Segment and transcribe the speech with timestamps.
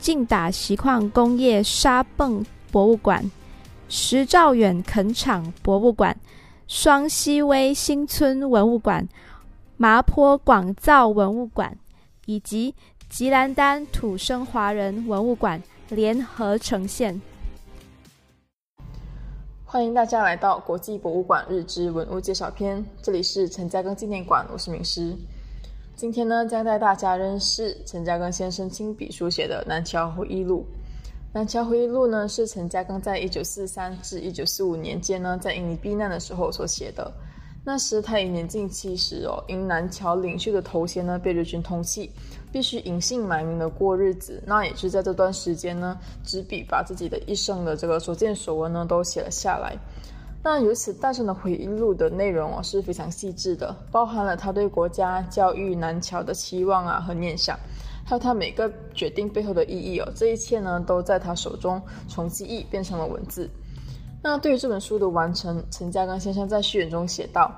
[0.00, 3.30] 劲打锡矿工业沙泵博物馆、
[3.88, 6.18] 石兆远垦场博物馆、
[6.66, 9.06] 双溪威新村文物馆、
[9.76, 11.76] 麻坡广造文物馆
[12.24, 12.74] 以及
[13.10, 17.20] 吉兰丹土生华人文物馆联合呈现。
[19.66, 25.14] 欢迎大家来到国际博物馆日之文物介绍篇，这里是陈嘉庚纪念馆，我是名师。
[26.00, 30.64] 今天呢，将带大家认识陈嘉庚先生亲笔书写的《南桥回忆录》。
[31.34, 37.12] 《南桥回忆录》呢，是陈嘉庚在一九四三至一九四五年间呢，在印尼避难的时候所写的。
[37.66, 42.08] 那时他已年近七十哦，因南桥领袖的头衔呢被日军通缉，
[42.50, 44.42] 必须隐姓埋名的过日子。
[44.46, 49.76] 那也是在这段时间呢，执笔把自己的一生的这个所见所闻呢都写了下来。
[50.42, 57.58] 那由此诞生的回忆录的内容哦是非常细致的，包含了他对国家教育南桥的期望啊和念想，
[58.06, 63.50] 还有他每个决定背后的意义哦，这一切呢都在他手中从记忆变成了文字。
[64.22, 67.54] 那对于这本书的完成，陈嘉庚先生在序言中写道。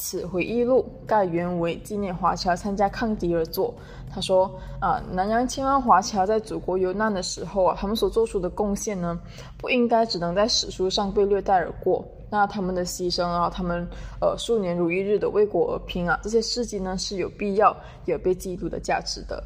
[0.00, 3.74] 此回忆录盖原为纪念华侨参加抗敌而作。
[4.10, 9.20] 他说：“啊，南洋千万华侨在祖国游难的时候啊，他们所做出的贡献呢，
[9.58, 12.02] 不应该只能在史书上被略带而过。
[12.30, 13.86] 那他们的牺牲啊，他们
[14.22, 17.76] 呃数年如一日的为国而拼啊，这些事迹呢是有必要
[18.06, 19.44] 有被记录的价值的。”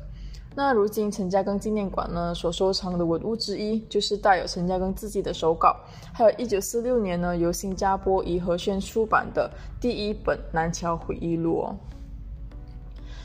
[0.56, 5.77] 那如今陈嘉庚纪念馆呢所收藏的文物之一，就是带有陈嘉庚自己的手稿，
[6.12, 11.77] 还有一九四六年呢由新加坡颐和轩出版的第一本南桥回忆录哦。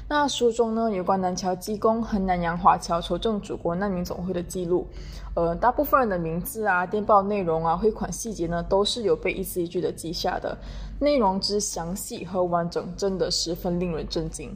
[0.07, 4.87] 那书中呢有关南桥技工和南洋华侨筹政祖国难民总会的记录，
[5.35, 10.57] 呃，大部分人的名字啊、电报内容啊、汇款细节呢，都是有被一字一句的记下的，
[10.99, 14.51] 内容之详细和完整，真的十分令人震惊。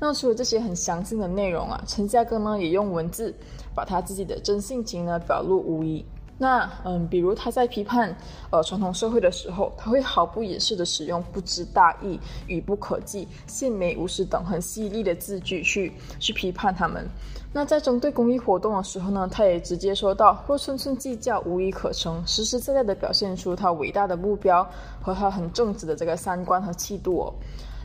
[0.00, 3.34] 那除了这些很详细的内容啊，陈嘉庚呢也用文字
[3.74, 6.04] 把他自己的真性情呢表露无遗。
[6.36, 8.14] 那嗯，比如他在批判
[8.50, 12.18] 呃传统社会的时候，他会毫不掩饰的使用不知大义、
[12.48, 17.08] 语不可及、献媚无实等很犀利的字句去去批判他们。
[17.52, 22.20] 那在针对公益活动的时候呢，他也直接说到：若寸寸计较，无以可成。
[22.26, 24.68] 实实在在的表现出他伟大的目标
[25.00, 27.32] 和他很正直的这个三观和气度哦。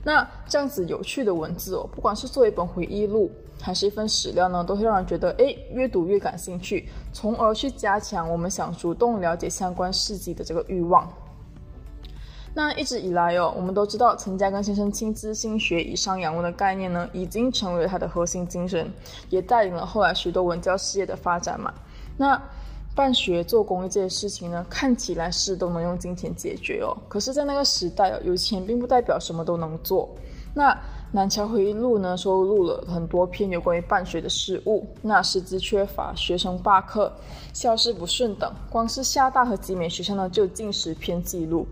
[0.04, 3.30] 那这样子有趣的文字哦，不管是做一本回忆录，
[3.62, 11.12] 还是一份史料呢，都会让人觉得哎，越读越感兴趣，从而去加强我们想主动了解相关事迹的这个欲望。
[12.54, 18.92] 那一直以来哦，我们都知道陈嘉庚先生亲自心学以上养文的概念呢，已经成为了他的核心精神，
[19.30, 21.72] 也带领了后来许多文教事业的发展嘛。
[22.18, 22.42] 那
[23.00, 26.92] 办学做公益这些事情呢，看起来是都能用金钱解决哦。
[27.08, 30.10] 可是，在那个时代哦，有钱并不代表什么都能做。
[30.54, 30.78] 那
[31.14, 34.86] 南桥回忆录呢，收录了很多篇有关于办学的事物。
[35.02, 37.10] 那师资缺乏、学生罢课、
[37.54, 41.66] 校事不顺等，光是厦大和集美学校呢，就近十篇记录。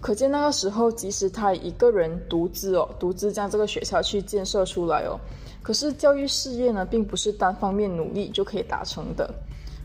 [0.00, 5.16] 可见那个时候，即使他一个人独自哦，独自将这个学校去建设出来哦，
[5.62, 9.32] 可是教育事业呢，并不是单方面努力就可以达成的。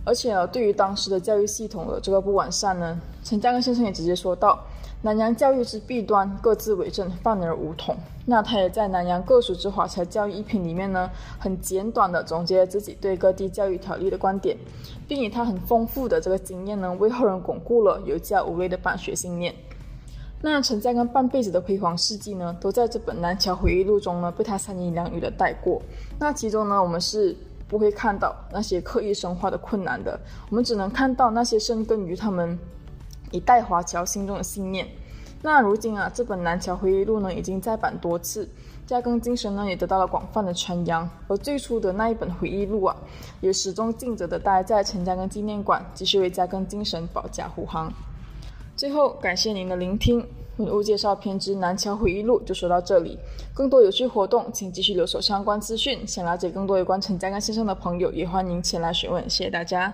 [0.06, 4.60] 而且啊，对于当时的教育系统的这个不完善呢，陈嘉庚先生也直接说到，
[5.02, 7.96] 南洋教育之弊端各自为政，犯而无统。
[8.26, 14.58] 那他也在《南洋各属之华侨教育一品》里面呢，很简短的总结了自己对各地教育条例的观点，
[15.08, 19.54] 并以他很丰富的这个经验呢，为后人巩固了有教无类的办学信念。
[20.42, 25.82] 那陈嘉庚半辈子的辉煌事迹呢，都在这本《南桥回忆录》中呢，被他三言两语的带过。
[26.20, 27.36] 那其中呢，我们是。
[27.70, 30.20] 不会看到那些刻意深化的困难的，
[30.50, 32.58] 我们只能看到那些深根于他们
[33.32, 34.86] 一代华侨心中的信念。
[35.42, 38.50] 那如今啊，这本《南桥回忆录》呢，已经再版多次，
[38.86, 41.10] 加更精神呢也得到了广泛的传扬。
[41.30, 42.96] 而最初的那一本回忆录啊，
[43.40, 47.90] 也始终尽责的待在陈嘉庚纪念馆，继续为加更精神保驾护航。
[48.76, 50.28] 最后，感谢您的聆听。
[50.66, 53.18] 文物介绍篇之《南桥回忆录》就说到这里。
[53.54, 56.06] 更多有趣活动，请继续留守相关资讯。
[56.06, 59.30] 想了解更多有关陈嘉庚先生的朋友，也欢迎前来询问。
[59.30, 59.94] 谢谢大家，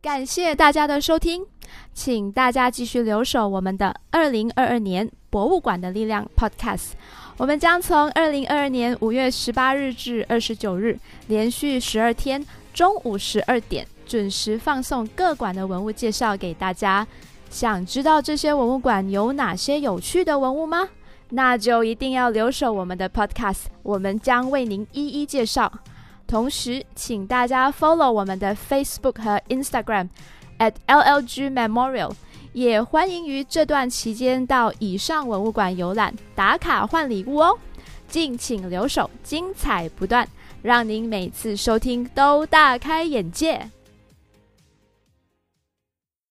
[0.00, 1.44] 感谢大家的收听，
[1.92, 6.90] 请大家继续留守我们的二零二二年博物馆的力量 Podcast。
[7.36, 13.86] 我们将从二零二二年五月十八日至二十九日，连续十二天中午十二点。
[14.06, 17.06] 准时放送各馆的文物介绍给大家。
[17.50, 20.88] 想知道这些文物馆有哪些有趣的文物吗？
[21.30, 25.70] 那就一定要留守我们的 Podcast，我们将为您一一介绍。
[26.26, 30.08] 同时，请大家 follow 我们的 Facebook 和 Instagram
[30.58, 32.12] at LLG Memorial，
[32.52, 37.58] 也欢迎于这段期间到以上文物馆游览打卡换礼物哦。
[38.08, 40.26] 敬请留守，精彩不断，
[40.62, 43.68] 让您每次收听都大开眼界。